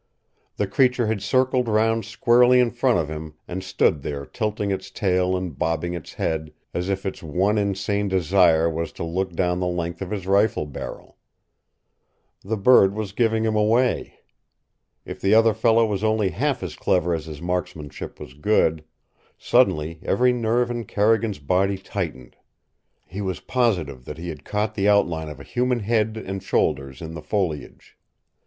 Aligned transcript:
The 0.55 0.65
creature 0.65 1.05
had 1.05 1.21
circled 1.21 1.67
round 1.67 2.05
squarely 2.05 2.59
in 2.59 2.71
front 2.71 2.97
of 2.97 3.07
him 3.07 3.35
and 3.47 3.63
stood 3.63 4.01
there 4.01 4.25
tilting 4.25 4.71
its 4.71 4.89
tail 4.89 5.37
and 5.37 5.55
bobbing 5.55 5.93
its 5.93 6.13
head 6.13 6.53
as 6.73 6.89
if 6.89 7.05
its 7.05 7.21
one 7.21 7.59
insane 7.59 8.07
desire 8.07 8.67
was 8.67 8.91
to 8.93 9.03
look 9.03 9.33
down 9.33 9.59
the 9.59 9.67
length 9.67 10.01
of 10.01 10.09
his 10.09 10.25
rifle 10.25 10.65
barrel. 10.65 11.17
The 12.43 12.57
bird 12.57 12.95
was 12.95 13.11
giving 13.11 13.43
him 13.45 13.55
away. 13.55 14.21
If 15.05 15.21
the 15.21 15.35
other 15.35 15.53
fellow 15.53 15.85
was 15.85 16.03
only 16.03 16.29
half 16.31 16.63
as 16.63 16.75
clever 16.75 17.13
as 17.13 17.27
his 17.27 17.39
marksmanship 17.39 18.19
was 18.19 18.33
good 18.33 18.83
Suddenly 19.37 19.99
every 20.01 20.33
nerve 20.33 20.71
in 20.71 20.85
Carrigan's 20.85 21.37
body 21.37 21.77
tightened. 21.77 22.37
He 23.05 23.21
was 23.21 23.39
positive 23.39 24.05
that 24.05 24.17
he 24.17 24.29
had 24.29 24.43
caught 24.45 24.73
the 24.73 24.89
outline 24.89 25.29
of 25.29 25.39
a 25.39 25.43
human 25.43 25.81
head 25.81 26.17
and 26.17 26.41
shoulders 26.41 27.03
in 27.03 27.13
the 27.13 27.21
foliage. 27.21 27.99